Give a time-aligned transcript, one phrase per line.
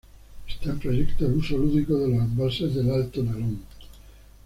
[0.49, 3.59] Está en proyecto el uso lúdico de los embalses del Alto Nalón.